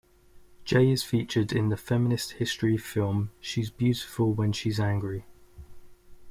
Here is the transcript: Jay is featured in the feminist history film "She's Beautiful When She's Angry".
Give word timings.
Jay 0.65 0.89
is 0.89 1.03
featured 1.03 1.53
in 1.53 1.69
the 1.69 1.77
feminist 1.77 2.31
history 2.31 2.75
film 2.75 3.29
"She's 3.39 3.69
Beautiful 3.69 4.33
When 4.33 4.51
She's 4.51 4.79
Angry". 4.79 5.27